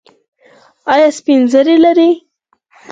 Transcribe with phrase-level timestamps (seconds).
[0.91, 2.11] ایا سپین زیړی لرئ؟